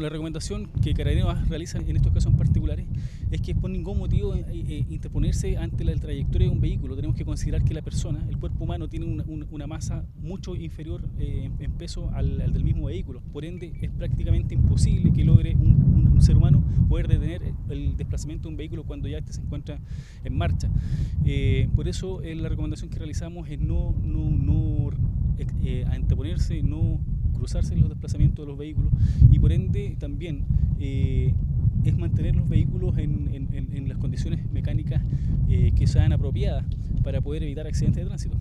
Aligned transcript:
La 0.00 0.08
recomendación 0.08 0.66
que 0.82 0.92
Carabineros 0.92 1.48
realiza 1.48 1.78
en 1.78 1.94
estos 1.94 2.12
casos 2.12 2.32
en 2.32 2.36
particulares 2.36 2.84
es 3.30 3.40
que 3.40 3.54
por 3.54 3.70
ningún 3.70 3.96
motivo 3.96 4.34
eh, 4.34 4.44
eh, 4.48 4.84
interponerse 4.90 5.56
ante 5.56 5.84
la 5.84 5.94
trayectoria 5.94 6.48
de 6.48 6.52
un 6.52 6.60
vehículo. 6.60 6.96
Tenemos 6.96 7.14
que 7.16 7.24
considerar 7.24 7.62
que 7.62 7.74
la 7.74 7.80
persona, 7.80 8.26
el 8.28 8.36
cuerpo 8.36 8.64
humano, 8.64 8.88
tiene 8.88 9.06
una, 9.06 9.66
masa 9.68 10.04
mucho 10.16 10.56
inferior 10.56 11.08
eh, 11.20 11.48
en 11.60 11.72
peso 11.74 12.10
al, 12.12 12.38
del 12.52 12.64
mismo 12.64 12.86
vehículo. 12.86 13.22
Por 13.32 13.44
ende, 13.44 13.72
es 13.80 13.90
prácticamente 13.92 14.56
imposible 14.56 15.12
que 15.12 15.22
logre 15.22 15.54
un, 15.54 16.20
ser 16.20 16.36
humano 16.36 16.64
poder 16.88 17.06
detener 17.06 17.54
el 17.68 17.96
desplazamiento 17.96 18.48
de 18.48 18.54
un 18.54 18.56
vehículo 18.56 18.82
cuando 18.82 19.06
ya 19.06 19.18
este 19.18 19.32
se 19.32 19.42
encuentra 19.42 19.78
en 20.24 20.36
marcha. 20.36 20.70
por 21.76 21.86
eso 21.86 22.20
la 22.20 22.48
recomendación 22.48 22.90
que 22.90 22.98
realizamos 22.98 23.48
es 23.48 23.60
no, 23.60 23.94
no, 24.02 24.30
no 24.30 24.90
anteponerse, 25.92 26.62
no 26.62 26.98
cruzarse 27.44 27.74
en 27.74 27.80
los 27.80 27.90
desplazamientos 27.90 28.42
de 28.42 28.48
los 28.48 28.58
vehículos 28.58 28.90
y 29.30 29.38
por 29.38 29.52
ende 29.52 29.96
también 29.98 30.44
eh, 30.80 31.34
es 31.84 31.94
mantener 31.98 32.34
los 32.34 32.48
vehículos 32.48 32.96
en, 32.96 33.86
las 33.86 33.98
condiciones 33.98 34.50
mecánicas 34.50 35.02
eh, 35.50 35.72
que 35.76 35.86
sean 35.86 36.14
apropiadas 36.14 36.64
para 37.02 37.20
poder 37.20 37.42
evitar 37.42 37.66
accidentes 37.66 38.02
de 38.02 38.06
tránsito. 38.06 38.38